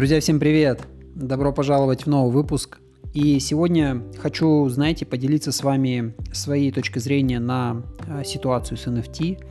[0.00, 0.80] Друзья, всем привет!
[1.14, 2.78] Добро пожаловать в новый выпуск.
[3.12, 9.44] И сегодня хочу, знаете, поделиться с вами своей точкой зрения на а, ситуацию с NFT.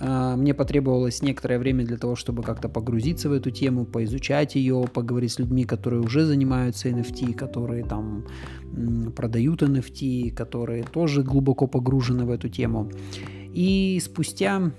[0.00, 4.84] А, мне потребовалось некоторое время для того, чтобы как-то погрузиться в эту тему, поизучать ее,
[4.92, 8.26] поговорить с людьми, которые уже занимаются NFT, которые там
[9.16, 12.90] продают NFT, которые тоже глубоко погружены в эту тему.
[13.54, 14.72] И спустя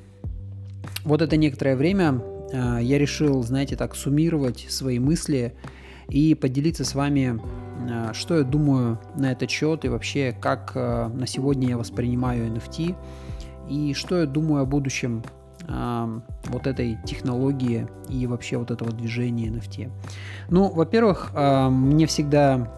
[1.04, 5.54] вот это некоторое время я решил, знаете, так суммировать свои мысли
[6.10, 7.40] и поделиться с вами,
[7.90, 12.48] а, что я думаю на этот счет и вообще, как а, на сегодня я воспринимаю
[12.54, 12.96] NFT
[13.70, 15.24] и что я думаю о будущем
[15.68, 19.90] вот этой технологии и вообще вот этого движения NFT.
[20.52, 22.72] Ну, во-первых, мне всегда,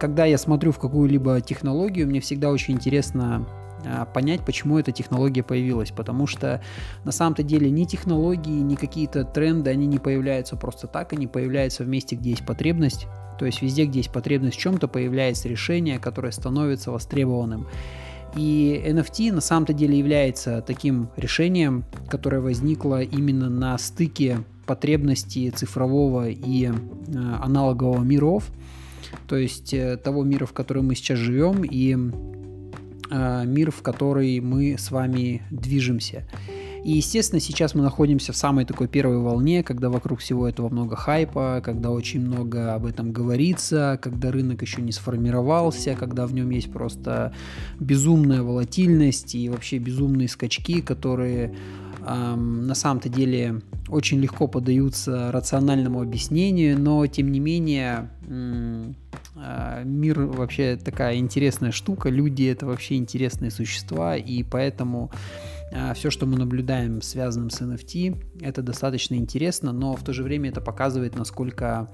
[0.00, 3.63] когда я смотрю в какую-либо технологию, мне всегда очень интересно а,
[4.12, 5.90] понять, почему эта технология появилась.
[5.90, 6.62] Потому что
[7.04, 11.84] на самом-то деле ни технологии, ни какие-то тренды, они не появляются просто так, они появляются
[11.84, 13.06] в месте, где есть потребность.
[13.38, 17.66] То есть везде, где есть потребность в чем-то, появляется решение, которое становится востребованным.
[18.36, 26.28] И NFT на самом-то деле является таким решением, которое возникло именно на стыке потребностей цифрового
[26.28, 26.72] и э,
[27.42, 28.50] аналогового миров,
[29.28, 32.43] то есть э, того мира, в котором мы сейчас живем, и Э,
[33.46, 36.26] мир, в который мы с вами движемся.
[36.84, 40.96] И, естественно, сейчас мы находимся в самой такой первой волне, когда вокруг всего этого много
[40.96, 46.50] хайпа, когда очень много об этом говорится, когда рынок еще не сформировался, когда в нем
[46.50, 47.32] есть просто
[47.80, 51.54] безумная волатильность и вообще безумные скачки, которые
[52.06, 58.96] на самом-то деле очень легко поддаются рациональному объяснению, но тем не менее эм,
[59.36, 65.10] а, мир вообще такая интересная штука, люди это вообще интересные существа, и поэтому
[65.94, 70.50] все, что мы наблюдаем связанным с NFT, это достаточно интересно, но в то же время
[70.50, 71.90] это показывает, насколько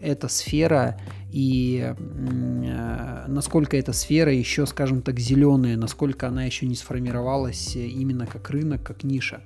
[0.00, 0.98] эта сфера
[1.30, 8.26] и а, насколько эта сфера еще, скажем так, зеленая, насколько она еще не сформировалась именно
[8.26, 9.42] как рынок, как ниша.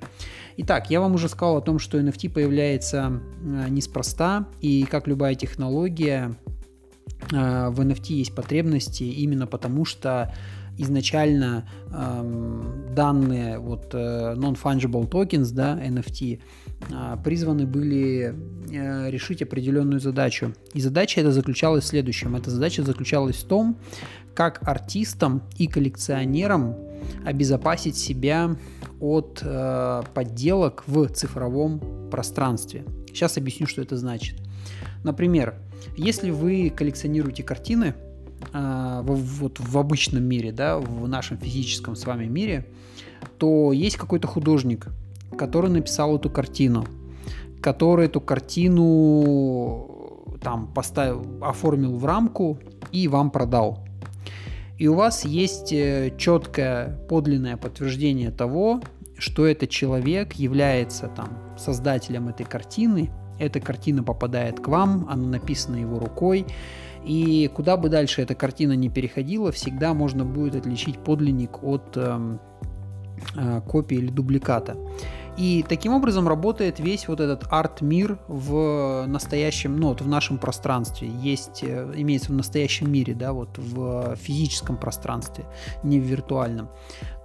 [0.57, 3.21] Итак, я вам уже сказал о том, что NFT появляется
[3.69, 6.37] неспроста, и как любая технология,
[7.31, 10.33] Э, в NFT есть потребности именно потому, что
[10.77, 16.41] изначально э, данные вот э, non-fungible tokens, да, NFT,
[16.89, 18.35] э, призваны были
[18.71, 20.53] э, решить определенную задачу.
[20.73, 22.35] И задача эта заключалась в следующем.
[22.35, 23.77] Эта задача заключалась в том,
[24.33, 26.75] как артистам и коллекционерам
[27.25, 28.55] обезопасить себя
[28.99, 32.85] от э, подделок в цифровом пространстве.
[33.07, 34.35] Сейчас объясню, что это значит.
[35.03, 35.55] Например,
[35.97, 37.93] если вы коллекционируете картины,
[38.51, 42.65] а, вот в обычном мире, да, в нашем физическом с вами мире,
[43.37, 44.87] то есть какой-то художник,
[45.37, 46.85] который написал эту картину,
[47.61, 49.87] который эту картину
[50.41, 52.59] там поставил, оформил в рамку
[52.91, 53.79] и вам продал.
[54.77, 58.81] И у вас есть э, четкое подлинное подтверждение того,
[59.17, 65.77] что этот человек является там создателем этой картины эта картина попадает к вам, она написана
[65.77, 66.45] его рукой,
[67.05, 72.37] и куда бы дальше эта картина не переходила, всегда можно будет отличить подлинник от э,
[73.35, 74.77] э, копии или дубликата.
[75.35, 81.09] И таким образом работает весь вот этот арт-мир в настоящем, ну вот в нашем пространстве.
[81.09, 85.45] Есть, э, имеется в настоящем мире, да, вот в физическом пространстве,
[85.83, 86.69] не в виртуальном.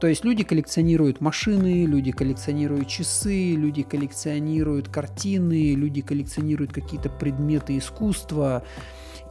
[0.00, 7.76] То есть люди коллекционируют машины, люди коллекционируют часы, люди коллекционируют картины, люди коллекционируют какие-то предметы
[7.76, 8.62] искусства.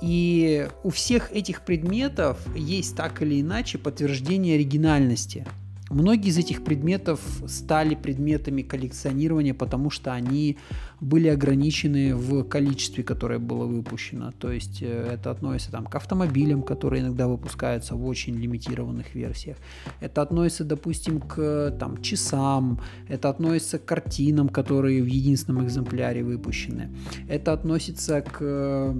[0.01, 5.45] И у всех этих предметов есть так или иначе подтверждение оригинальности.
[5.89, 10.57] Многие из этих предметов стали предметами коллекционирования, потому что они
[10.99, 14.31] были ограничены в количестве, которое было выпущено.
[14.37, 19.57] То есть э, это относится там, к автомобилям, которые иногда выпускаются в очень лимитированных версиях.
[20.01, 22.81] Это относится, допустим, к там, часам.
[23.07, 26.89] Это относится к картинам, которые в единственном экземпляре выпущены.
[27.29, 28.93] Это относится к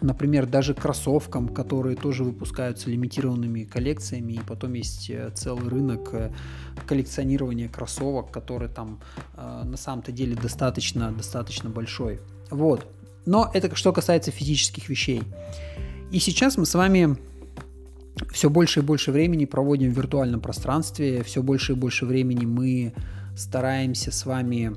[0.00, 6.30] Например, даже кроссовкам, которые тоже выпускаются лимитированными коллекциями, и потом есть э, целый рынок э,
[6.86, 9.00] коллекционирования кроссовок, который там
[9.36, 12.20] э, на самом-то деле достаточно, достаточно большой.
[12.50, 12.86] Вот.
[13.26, 15.22] Но это что касается физических вещей.
[16.12, 17.16] И сейчас мы с вами
[18.30, 22.94] все больше и больше времени проводим в виртуальном пространстве, все больше и больше времени мы
[23.36, 24.76] стараемся с вами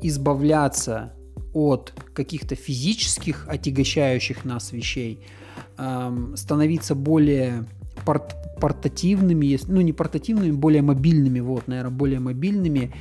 [0.00, 1.12] избавляться
[1.66, 5.20] от каких-то физических отягощающих нас вещей,
[5.78, 7.64] эм, становиться более
[8.04, 12.92] порт портативными, ну не портативными, более мобильными, вот, наверное, более мобильными.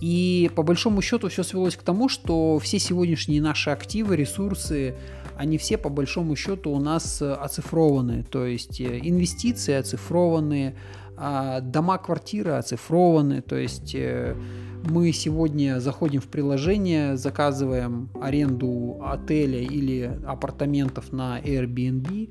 [0.00, 4.94] И по большому счету все свелось к тому, что все сегодняшние наши активы, ресурсы,
[5.36, 8.24] они все по большому счету у нас оцифрованы.
[8.24, 10.74] То есть э, инвестиции оцифрованы,
[11.16, 13.42] а дома, квартиры оцифрованы.
[13.42, 14.36] То есть э,
[14.84, 22.30] мы сегодня заходим в приложение, заказываем аренду отеля или апартаментов на Airbnb,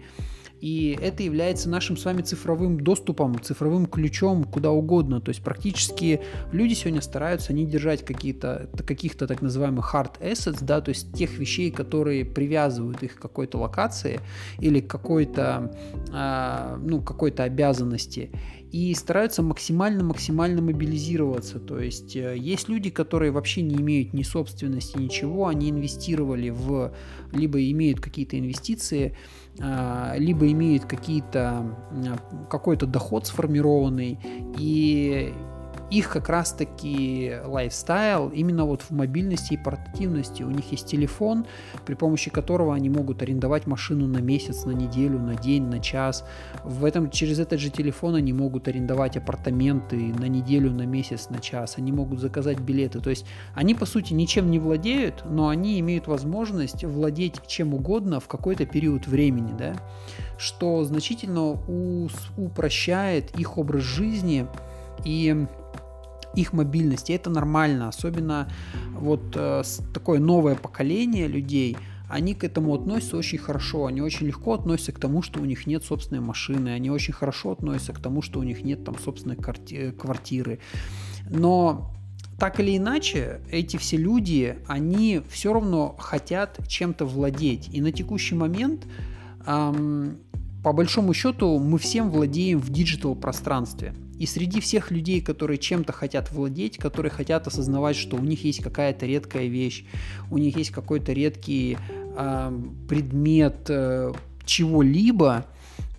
[0.61, 5.21] и это является нашим с вами цифровым доступом, цифровым ключом куда угодно.
[5.21, 6.21] То есть практически
[6.51, 11.37] люди сегодня стараются не держать какие-то, каких-то так называемых hard assets, да, то есть тех
[11.37, 14.21] вещей, которые привязывают их к какой-то локации
[14.59, 15.71] или к какой-то,
[16.13, 18.31] э, ну, какой-то обязанности
[18.75, 21.59] и стараются максимально-максимально мобилизироваться.
[21.59, 26.93] То есть э, есть люди, которые вообще не имеют ни собственности, ничего, они инвестировали в,
[27.31, 29.15] либо имеют какие-то инвестиции,
[29.61, 31.73] а, либо имеют какие-то,
[32.49, 34.19] какой-то доход сформированный,
[34.59, 35.33] и
[35.91, 40.43] их как раз-таки лайфстайл именно вот в мобильности и портативности.
[40.43, 41.45] У них есть телефон,
[41.85, 46.25] при помощи которого они могут арендовать машину на месяц, на неделю, на день, на час.
[46.63, 51.39] В этом, через этот же телефон они могут арендовать апартаменты на неделю, на месяц, на
[51.39, 51.75] час.
[51.77, 52.99] Они могут заказать билеты.
[52.99, 58.19] То есть они, по сути, ничем не владеют, но они имеют возможность владеть чем угодно
[58.19, 59.75] в какой-то период времени, да,
[60.37, 61.57] что значительно
[62.37, 64.47] упрощает их образ жизни
[65.03, 65.45] и
[66.35, 67.11] их мобильности.
[67.11, 68.49] Это нормально, особенно
[68.93, 71.77] вот э, такое новое поколение людей,
[72.07, 75.65] они к этому относятся очень хорошо, они очень легко относятся к тому, что у них
[75.65, 79.35] нет собственной машины, они очень хорошо относятся к тому, что у них нет там собственной
[79.35, 80.59] квартиры.
[81.29, 81.91] Но
[82.39, 87.69] так или иначе, эти все люди, они все равно хотят чем-то владеть.
[87.73, 88.85] И на текущий момент,
[89.45, 90.17] эм,
[90.63, 93.93] по большому счету, мы всем владеем в digital пространстве.
[94.19, 98.63] И среди всех людей, которые чем-то хотят владеть, которые хотят осознавать, что у них есть
[98.63, 99.85] какая-то редкая вещь,
[100.31, 101.77] у них есть какой-то редкий
[102.17, 104.13] э, предмет э,
[104.45, 105.45] чего-либо,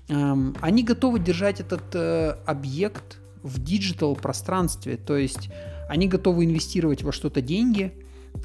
[0.08, 5.50] э, они готовы держать этот э, объект в digital пространстве, то есть
[5.88, 7.92] они готовы инвестировать во что-то деньги,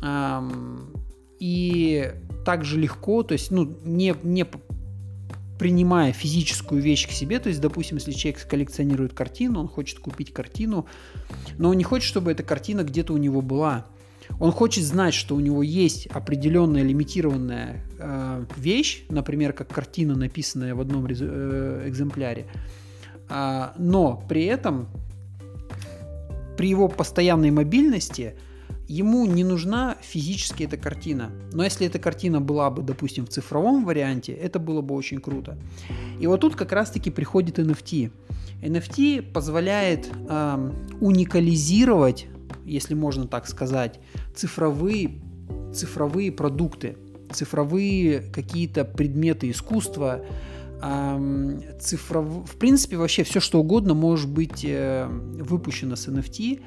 [0.01, 0.49] э,
[1.39, 2.13] и
[2.45, 4.45] также легко, то есть ну, не, не
[5.61, 10.33] принимая физическую вещь к себе, то есть, допустим, если человек коллекционирует картину, он хочет купить
[10.33, 10.87] картину,
[11.59, 13.85] но он не хочет, чтобы эта картина где-то у него была.
[14.39, 20.73] Он хочет знать, что у него есть определенная лимитированная э, вещь, например, как картина, написанная
[20.73, 22.47] в одном э, экземпляре,
[23.29, 24.87] э, но при этом
[26.57, 28.33] при его постоянной мобильности–
[28.91, 31.31] ему не нужна физически эта картина.
[31.53, 35.57] Но если эта картина была бы, допустим, в цифровом варианте, это было бы очень круто.
[36.19, 38.11] И вот тут как раз-таки приходит NFT.
[38.61, 42.27] NFT позволяет э, уникализировать,
[42.65, 43.99] если можно так сказать,
[44.35, 45.21] цифровые,
[45.73, 46.97] цифровые продукты,
[47.31, 50.23] цифровые какие-то предметы искусства,
[51.79, 52.25] цифров...
[52.49, 56.61] в принципе, вообще все, что угодно может быть э, выпущено с NFT,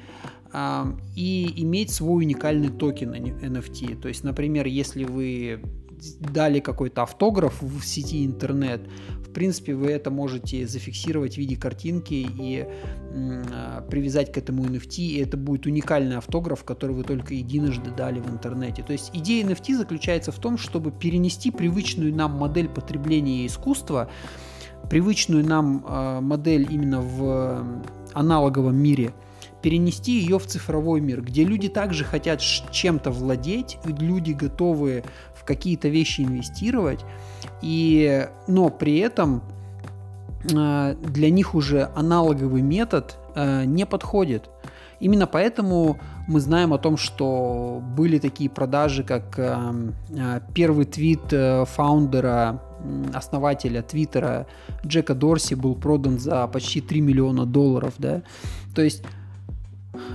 [0.53, 3.99] и иметь свой уникальный токен NFT.
[3.99, 5.61] То есть, например, если вы
[6.19, 8.81] дали какой-то автограф в сети интернет,
[9.19, 14.97] в принципе, вы это можете зафиксировать в виде картинки и э, привязать к этому NFT,
[14.99, 18.81] и это будет уникальный автограф, который вы только единожды дали в интернете.
[18.83, 24.09] То есть идея NFT заключается в том, чтобы перенести привычную нам модель потребления искусства,
[24.89, 27.83] привычную нам э, модель именно в
[28.13, 29.13] аналоговом мире–
[29.65, 35.03] перенести ее в цифровой мир, где люди также хотят чем-то владеть, люди готовы
[35.33, 36.99] в какие-то вещи инвестировать,
[37.63, 39.41] и, но при этом
[40.53, 44.51] э, для них уже аналоговый метод э, не подходит.
[44.99, 51.33] Именно поэтому мы знаем о том, что были такие продажи, как э, первый твит
[51.69, 52.61] фаундера,
[53.15, 54.45] основателя Твиттера
[54.85, 57.95] Джека Дорси был продан за почти 3 миллиона долларов.
[57.97, 58.21] Да?
[58.75, 59.01] То есть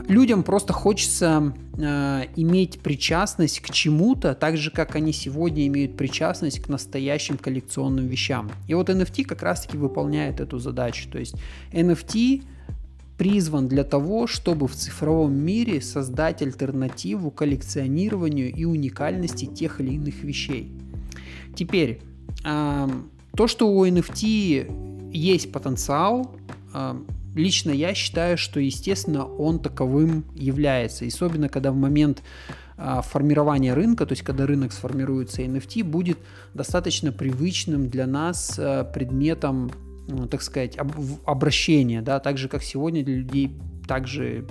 [0.09, 6.61] людям просто хочется э, иметь причастность к чему-то, так же, как они сегодня имеют причастность
[6.61, 8.51] к настоящим коллекционным вещам.
[8.69, 11.09] И вот NFT как раз-таки выполняет эту задачу.
[11.11, 11.35] То есть
[11.73, 12.43] NFT
[13.19, 20.23] призван для того, чтобы в цифровом мире создать альтернативу коллекционированию и уникальности тех или иных
[20.23, 20.73] вещей.
[21.55, 22.01] Теперь,
[22.45, 22.89] э,
[23.37, 26.35] то, что у NFT есть потенциал,
[26.73, 26.95] э,
[27.35, 31.07] лично я считаю, что, естественно, он таковым является.
[31.07, 32.23] особенно, когда в момент
[32.77, 36.19] а, формирования рынка, то есть когда рынок сформируется, NFT будет
[36.55, 39.71] достаточно привычным для нас а, предметом,
[40.09, 40.93] ну, так сказать, об,
[41.25, 43.57] обращения, да, так же, как сегодня для людей
[43.87, 44.47] также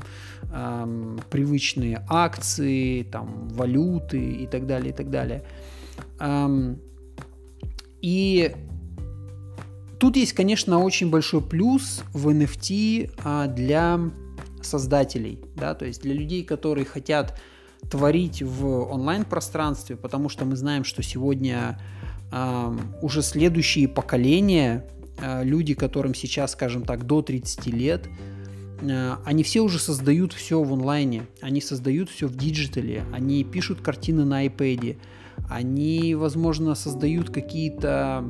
[0.52, 5.44] э, привычные акции, там, валюты и так далее, и так далее.
[6.20, 6.78] Эм,
[8.02, 8.54] и
[10.00, 14.00] тут есть, конечно, очень большой плюс в NFT а, для
[14.62, 17.40] создателей, да, то есть для людей, которые хотят
[17.90, 21.80] творить в онлайн-пространстве, потому что мы знаем, что сегодня
[22.32, 24.86] э, уже следующие поколения,
[25.22, 28.08] э, люди, которым сейчас, скажем так, до 30 лет,
[28.82, 33.46] э, они все уже создают все в онлайне, они создают все в digital е, они
[33.46, 34.98] пишут картины на iPad,
[35.50, 38.26] они, возможно, создают какие-то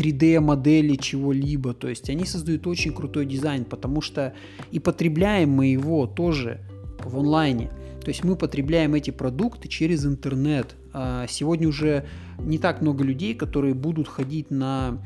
[0.00, 1.74] 3D-модели чего-либо.
[1.74, 4.34] То есть они создают очень крутой дизайн, потому что
[4.70, 6.60] и потребляем мы его тоже
[7.04, 7.70] в онлайне.
[8.02, 10.74] То есть мы потребляем эти продукты через интернет.
[10.92, 12.06] А, сегодня уже
[12.38, 15.02] не так много людей, которые будут ходить на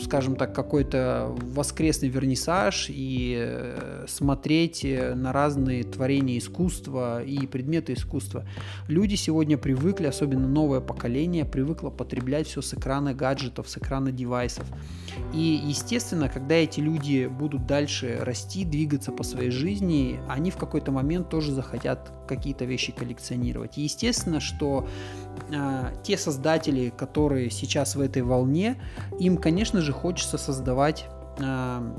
[0.00, 7.94] скажем так, какой-то воскресный вернисаж и э, смотреть э, на разные творения искусства и предметы
[7.94, 8.44] искусства.
[8.86, 14.66] Люди сегодня привыкли, особенно новое поколение, привыкло потреблять все с экрана гаджетов, с экрана девайсов.
[15.32, 20.92] И, естественно, когда эти люди будут дальше расти, двигаться по своей жизни, они в какой-то
[20.92, 23.78] момент тоже захотят какие-то вещи коллекционировать.
[23.78, 24.86] И естественно, что
[25.50, 28.76] э, те создатели, которые сейчас в этой волне,
[29.18, 31.06] им, конечно же, хочется создавать
[31.38, 31.96] э,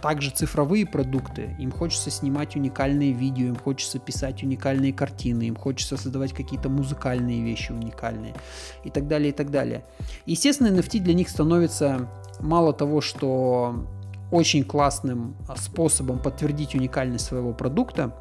[0.00, 1.56] также цифровые продукты.
[1.58, 7.42] Им хочется снимать уникальные видео, им хочется писать уникальные картины, им хочется создавать какие-то музыкальные
[7.42, 8.34] вещи уникальные
[8.84, 9.84] и так далее, и так далее.
[10.26, 12.08] Естественно, NFT для них становится
[12.40, 13.86] мало того, что
[14.30, 18.14] очень классным способом подтвердить уникальность своего продукта,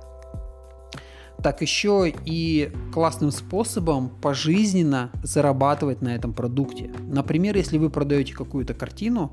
[1.46, 6.90] так еще и классным способом пожизненно зарабатывать на этом продукте.
[7.08, 9.32] Например, если вы продаете какую-то картину,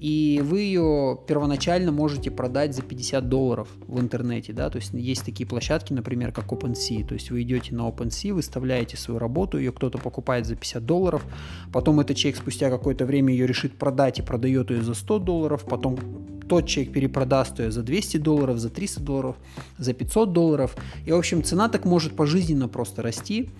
[0.00, 5.22] и вы ее первоначально можете продать за 50 долларов в интернете, да, то есть есть
[5.22, 9.70] такие площадки, например, как OpenSea, то есть вы идете на OpenSea, выставляете свою работу, ее
[9.70, 11.26] кто-то покупает за 50 долларов,
[11.74, 15.66] потом этот человек спустя какое-то время ее решит продать и продает ее за 100 долларов,
[15.68, 15.98] потом
[16.48, 19.36] тот человек перепродаст ее за 200 долларов, за 300 долларов,
[19.78, 20.76] за 500 долларов,
[21.06, 23.50] и, в общем, цена так может пожизненно просто расти,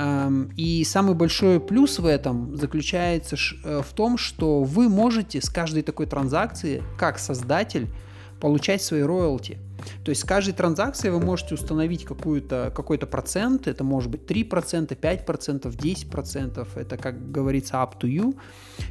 [0.00, 5.50] Эм, и самый большой плюс в этом заключается э, в том, что вы можете с
[5.50, 7.86] каждой такой транзакции, как создатель,
[8.40, 9.58] получать свои роялти.
[10.02, 14.98] То есть с каждой транзакции вы можете установить какую-то, какой-то процент, это может быть 3%,
[14.98, 18.34] 5%, 10%, это, как говорится, up to you.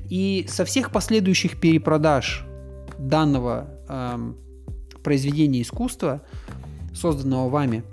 [0.09, 2.45] И со всех последующих перепродаж
[2.99, 4.37] данного эм,
[5.03, 6.21] произведения искусства,
[6.93, 7.83] созданного вами,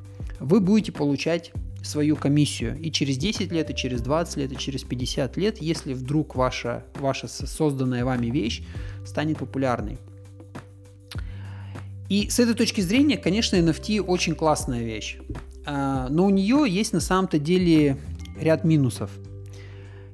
[0.40, 4.82] вы будете получать свою комиссию и через 10 лет, и через 20 лет, и через
[4.82, 8.62] 50 лет, если вдруг ваша, ваша созданная вами вещь
[9.04, 9.98] станет популярной.
[12.08, 15.18] И с этой точки зрения, конечно, NFT очень классная вещь.
[15.64, 17.96] А, но у нее есть на самом-то деле
[18.38, 19.10] ряд минусов.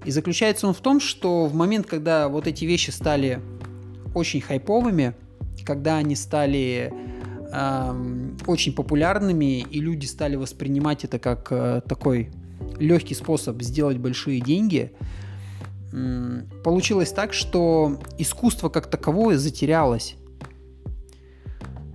[0.05, 3.41] И заключается он в том, что в момент, когда вот эти вещи стали
[4.15, 5.15] очень хайповыми,
[5.65, 6.93] когда они стали
[8.47, 12.31] очень популярными, и люди стали воспринимать это как э, такой
[12.79, 14.93] легкий способ сделать большие деньги,
[16.65, 20.17] получилось так, что искусство как таковое затерялось.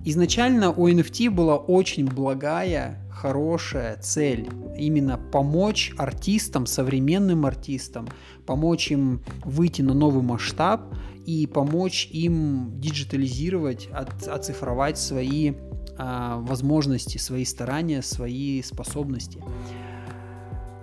[0.04, 4.48] Изначально у NFT была очень благая, хорошая цель.
[4.76, 8.08] Именно помочь артистам, современным артистам,
[8.46, 10.94] помочь им выйти на новый масштаб
[11.26, 15.54] и помочь им диджитализировать, от, оцифровать свои
[15.98, 19.42] а, возможности, свои старания, свои способности.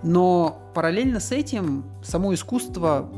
[0.04, 3.10] Но параллельно с этим само искусство,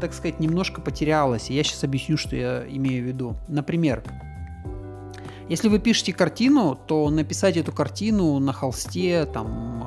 [0.00, 1.50] так сказать, немножко потерялось.
[1.50, 3.36] И я сейчас объясню, что я имею в виду.
[3.48, 4.04] Например,
[5.48, 9.84] если вы пишете картину, то написать эту картину на холсте там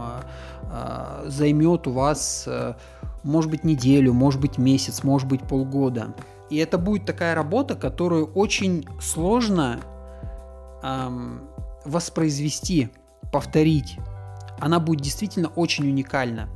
[0.71, 2.77] а, займет у вас, а,
[3.23, 6.13] может быть, неделю, может быть, месяц, может быть, полгода.
[6.49, 9.81] И это будет такая работа, которую очень сложно
[10.81, 11.41] эм,
[11.85, 12.89] воспроизвести,
[13.31, 13.97] повторить.
[14.59, 16.49] Она будет действительно очень уникальна.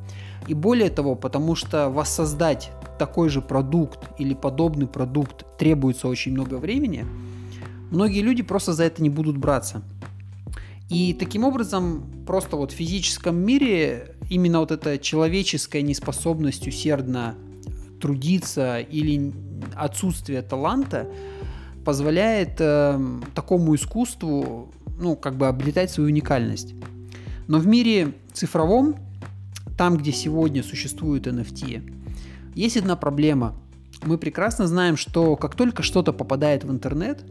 [0.47, 6.55] И более того, потому что воссоздать такой же продукт или подобный продукт требуется очень много
[6.55, 7.05] времени,
[7.93, 9.83] многие люди просто за это не будут браться.
[10.89, 17.35] И таким образом, просто вот в физическом мире именно вот эта человеческая неспособность усердно
[18.01, 19.31] трудиться или
[19.75, 21.07] отсутствие таланта
[21.85, 22.99] позволяет э,
[23.33, 26.73] такому искусству, ну, как бы обретать свою уникальность.
[27.47, 28.95] Но в мире цифровом,
[29.77, 31.93] там, где сегодня существует NFT,
[32.55, 33.55] есть одна проблема.
[34.03, 37.23] Мы прекрасно знаем, что как только что-то попадает в интернет,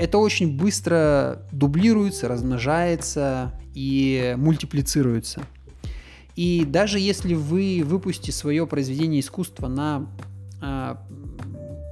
[0.00, 5.42] это очень быстро дублируется, размножается и мультиплицируется.
[6.36, 10.06] И даже если вы выпустите свое произведение искусства на
[10.62, 10.94] э,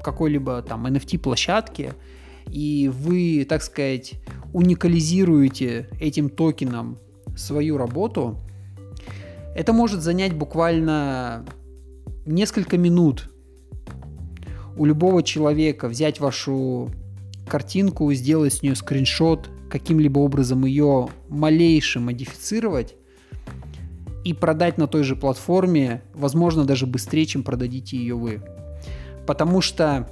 [0.03, 1.93] какой-либо там NFT-площадке,
[2.51, 4.15] и вы, так сказать,
[4.55, 6.97] уникализируете этим токеном
[7.37, 8.39] свою работу,
[9.55, 11.45] это может занять буквально
[12.25, 13.29] несколько минут
[14.79, 16.89] у любого человека взять вашу
[17.49, 22.95] картинку, сделать с нее скриншот, каким-либо образом ее малейше модифицировать
[24.25, 28.43] и продать на той же платформе, возможно, даже быстрее, чем продадите ее вы.
[29.27, 30.09] Потому что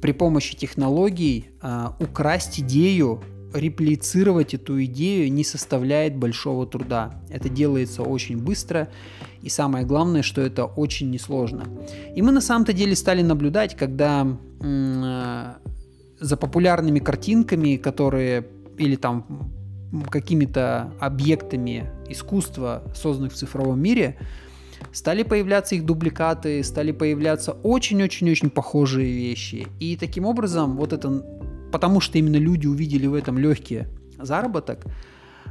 [0.00, 3.22] при помощи технологий э, украсть идею,
[3.54, 7.20] реплицировать эту идею не составляет большого труда.
[7.28, 8.88] Это делается очень быстро,
[9.42, 11.64] и самое главное, что это очень несложно.
[12.14, 14.26] И мы на самом-то деле стали наблюдать, когда
[14.60, 15.52] э,
[16.22, 18.46] за популярными картинками, которые
[18.78, 19.50] или там
[20.10, 24.16] какими-то объектами искусства, созданных в цифровом мире,
[24.92, 29.66] стали появляться их дубликаты, стали появляться очень-очень-очень похожие вещи.
[29.80, 31.22] И таким образом, вот это,
[31.70, 33.84] потому что именно люди увидели в этом легкий
[34.18, 34.84] заработок,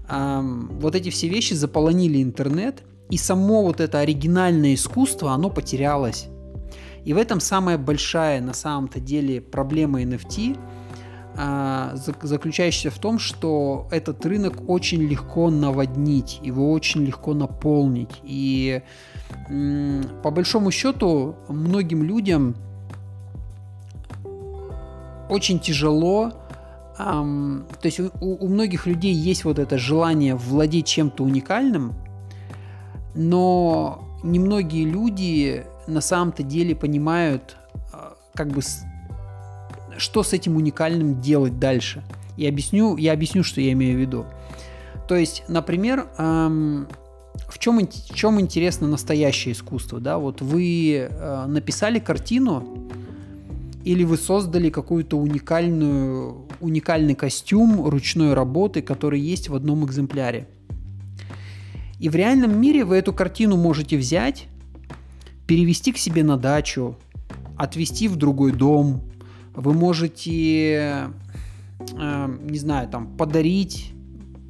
[0.10, 6.28] эм, вот эти все вещи заполонили интернет, и само вот это оригинальное искусство, оно потерялось.
[7.06, 10.58] И в этом самая большая на самом-то деле проблема NFT,
[11.38, 18.20] а, заключающаяся в том, что этот рынок очень легко наводнить, его очень легко наполнить.
[18.24, 18.82] И
[19.48, 22.56] по большому счету многим людям
[25.30, 26.34] очень тяжело
[27.00, 31.94] Um, то есть у, у многих людей есть вот это желание владеть чем-то уникальным,
[33.16, 37.58] но немногие люди на самом-то деле понимают,
[37.94, 38.62] а, как бы,
[39.98, 42.04] что с этим уникальным делать дальше.
[42.38, 44.26] И объясню, я объясню, что я имею в виду.
[45.08, 46.88] То есть, например, эм,
[47.50, 50.18] в чем, в чем интересно настоящее искусство, да?
[50.18, 52.90] Вот вы э, написали картину,
[53.84, 60.48] или вы создали какую-то уникальную, уникальный костюм ручной работы, который есть в одном экземпляре.
[62.00, 64.48] И в реальном мире вы эту картину можете взять,
[65.52, 66.96] перевести к себе на дачу,
[67.58, 69.02] отвезти в другой дом.
[69.54, 71.10] Вы можете,
[72.00, 73.92] э, не знаю, там, подарить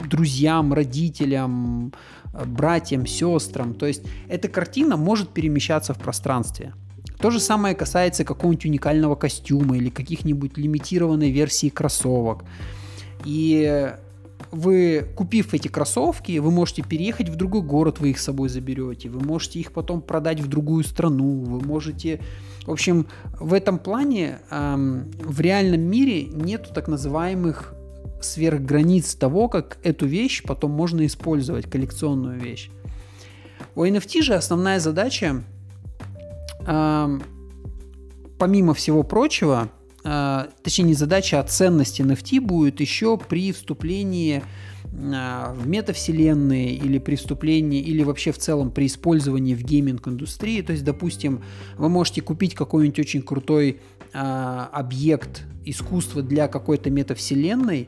[0.07, 1.91] друзьям, родителям,
[2.45, 3.73] братьям, сестрам.
[3.73, 6.75] То есть эта картина может перемещаться в пространстве.
[7.17, 12.43] То же самое касается какого-нибудь уникального костюма или каких-нибудь лимитированной версии кроссовок.
[13.25, 13.91] И
[14.51, 19.09] вы, купив эти кроссовки, вы можете переехать в другой город, вы их с собой заберете,
[19.09, 22.19] вы можете их потом продать в другую страну, вы можете...
[22.65, 23.07] В общем,
[23.39, 27.73] в этом плане эм, в реальном мире нету так называемых
[28.21, 32.69] сверхграниц того, как эту вещь потом можно использовать, коллекционную вещь.
[33.73, 35.43] У NFT же основная задача,
[36.67, 37.23] эм,
[38.37, 44.41] помимо всего прочего, э, точнее не задача, а ценность NFT будет еще при вступлении
[44.91, 50.61] э, в метавселенные или при вступлении, или вообще в целом при использовании в гейминг-индустрии.
[50.61, 51.41] То есть, допустим,
[51.77, 53.79] вы можете купить какой-нибудь очень крутой
[54.13, 57.87] э, объект искусства для какой-то метавселенной,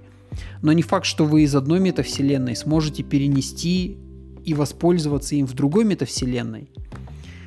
[0.61, 3.97] но не факт, что вы из одной метавселенной сможете перенести
[4.45, 6.69] и воспользоваться им в другой метавселенной.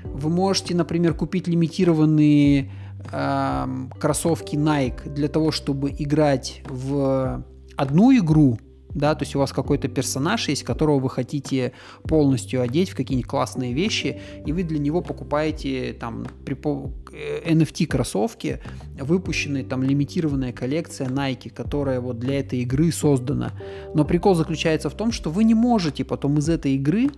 [0.05, 2.71] Вы можете, например, купить лимитированные
[3.13, 3.67] э,
[3.99, 7.45] кроссовки Nike для того, чтобы играть в
[7.77, 8.59] одну игру,
[8.97, 11.73] да, то есть у вас какой-то персонаж есть, которого вы хотите
[12.05, 17.87] полностью одеть в какие-нибудь классные вещи, и вы для него покупаете там при NFT э,
[17.87, 18.61] кроссовки,
[18.99, 23.53] выпущенные там лимитированная коллекция Nike, которая вот для этой игры создана.
[23.95, 27.11] Но прикол заключается в том, что вы не можете потом из этой игры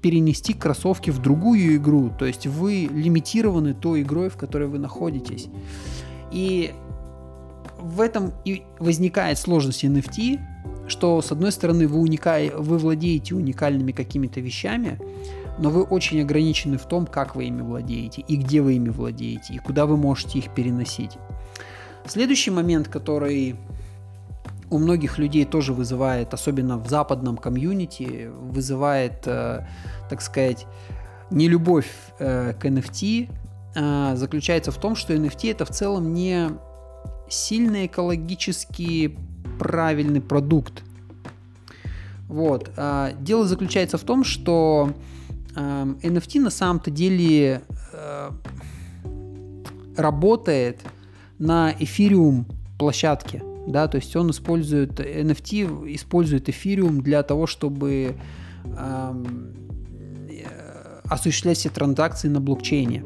[0.00, 2.10] перенести кроссовки в другую игру.
[2.18, 5.48] То есть вы лимитированы той игрой, в которой вы находитесь.
[6.32, 6.72] И
[7.78, 10.40] в этом и возникает сложность NFT,
[10.88, 14.98] что с одной стороны вы, уникай, вы владеете уникальными какими-то вещами,
[15.58, 19.54] но вы очень ограничены в том, как вы ими владеете, и где вы ими владеете,
[19.54, 21.12] и куда вы можете их переносить.
[22.06, 23.56] Следующий момент, который
[24.70, 29.66] у многих людей тоже вызывает, особенно в западном комьюнити, вызывает, э,
[30.10, 30.66] так сказать,
[31.30, 33.28] нелюбовь э, к NFT,
[33.74, 36.50] э, заключается в том, что NFT это в целом не
[37.28, 39.16] сильно экологически
[39.58, 40.82] правильный продукт.
[42.28, 42.70] Вот.
[43.20, 44.92] Дело заключается в том, что
[45.54, 47.62] NFT на самом-то деле
[49.96, 50.80] работает
[51.38, 52.46] на эфириум
[52.78, 58.16] площадке да, то есть он использует, NFT использует эфириум для того, чтобы
[58.64, 59.54] эм,
[61.04, 63.04] осуществлять все транзакции на блокчейне.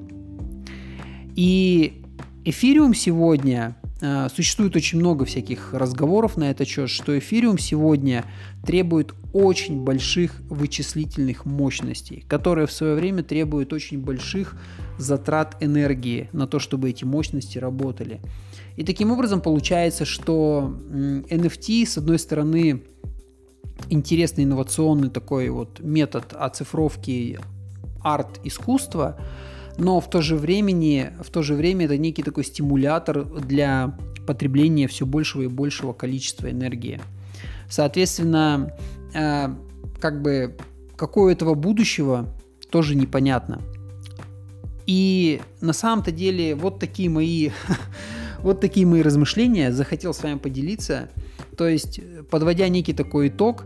[1.37, 2.03] И
[2.45, 8.25] эфириум сегодня Э, существует очень много всяких разговоров на этот счет, что эфириум сегодня
[8.65, 14.57] требует очень больших вычислительных мощностей, которые в свое время требуют очень больших
[15.01, 18.21] затрат энергии на то, чтобы эти мощности работали.
[18.77, 22.83] И таким образом получается, что NFT, с одной стороны,
[23.89, 27.39] интересный инновационный такой вот метод оцифровки
[28.03, 29.19] арт-искусства,
[29.79, 34.87] но в то же времени, в то же время это некий такой стимулятор для потребления
[34.87, 37.01] все большего и большего количества энергии.
[37.69, 38.73] Соответственно,
[39.15, 39.49] э,
[40.01, 40.57] как бы
[40.97, 42.29] какое этого будущего
[42.71, 43.61] тоже непонятно.
[44.87, 47.51] И на самом-то деле вот такие мои
[48.43, 51.11] вот такие мои размышления захотел с вами поделиться.
[51.57, 53.65] То есть, подводя некий такой итог,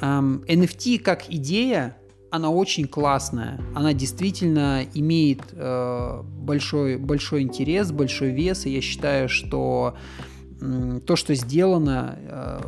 [0.00, 1.96] NFT как идея
[2.30, 3.60] она очень классная.
[3.74, 8.66] Она действительно имеет э, большой, большой интерес, большой вес.
[8.66, 9.96] И я считаю, что
[11.06, 12.60] то, что сделано, э,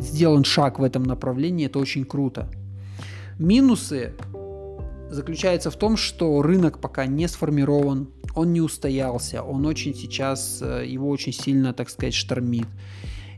[0.00, 2.48] сделан шаг в этом направлении, это очень круто.
[3.38, 4.14] Минусы
[5.10, 10.84] заключаются в том, что рынок пока не сформирован, он не устоялся, он очень сейчас, э,
[10.86, 12.68] его очень сильно, так сказать, штормит.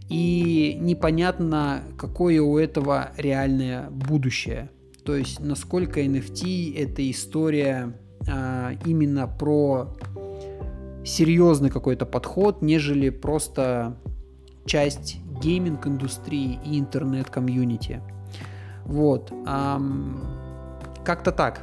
[0.08, 4.70] И непонятно, какое у этого реальное будущее–
[5.04, 9.96] то есть насколько NFT это история а, именно про
[11.04, 13.96] серьезный какой-то подход, нежели просто
[14.64, 18.00] часть гейминг-индустрии и интернет-комьюнити.
[18.84, 19.32] Вот.
[19.44, 20.22] Ам,
[21.04, 21.62] как-то так.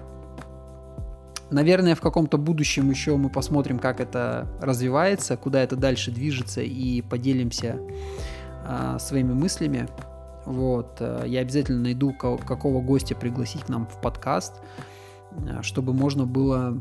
[1.52, 7.02] Наверное, в каком-то будущем еще мы посмотрим, как это развивается, куда это дальше движется и
[7.02, 7.80] поделимся
[8.66, 9.88] а, своими мыслями.
[10.46, 10.98] Вот.
[11.00, 14.62] Э, я обязательно найду, какого гостя пригласить к нам в подкаст,
[15.32, 16.80] э, чтобы можно было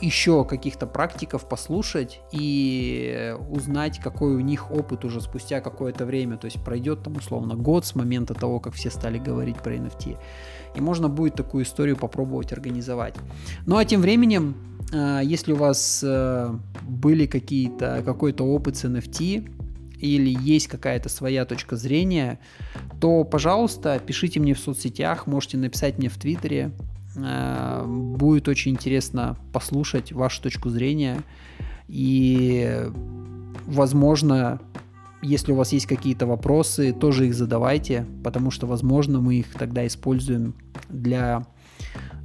[0.00, 6.36] еще каких-то практиков послушать и узнать, какой у них опыт уже спустя какое-то время.
[6.36, 10.16] То есть пройдет там условно год с момента того, как все стали говорить про NFT.
[10.74, 13.14] И можно будет такую историю попробовать организовать.
[13.66, 14.54] Ну а тем временем,
[14.92, 16.04] э, если у вас
[16.82, 19.56] были какие-то, какой-то опыт с NFT,
[19.98, 22.38] или есть какая-то своя точка зрения,
[23.00, 26.72] то, пожалуйста, пишите мне в соцсетях, можете написать мне в Твиттере.
[27.16, 31.22] Э, будет очень интересно послушать вашу точку зрения.
[31.88, 32.90] И,
[33.66, 34.60] возможно,
[35.22, 39.86] если у вас есть какие-то вопросы, тоже их задавайте, потому что, возможно, мы их тогда
[39.86, 40.54] используем
[40.88, 41.46] для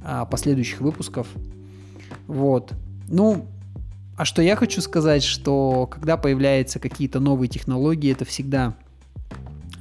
[0.04, 1.26] а, последующих выпусков.
[2.26, 2.72] Вот.
[3.08, 3.46] Ну,
[4.16, 8.74] а что я хочу сказать, что когда появляются какие-то новые технологии, это всегда,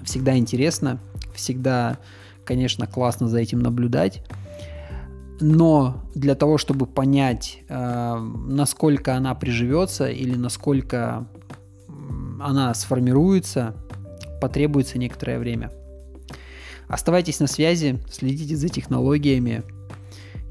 [0.04, 1.00] всегда интересно,
[1.36, 1.98] всегда,
[2.46, 4.24] конечно, классно за этим наблюдать.
[5.42, 11.28] Но для того, чтобы понять, э, насколько она приживется или насколько
[12.40, 13.76] она сформируется,
[14.40, 15.72] потребуется некоторое время.
[16.88, 19.64] Оставайтесь на связи, следите за технологиями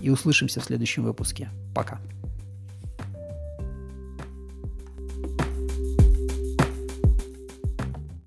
[0.01, 1.51] и услышимся в следующем выпуске.
[1.75, 2.01] Пока.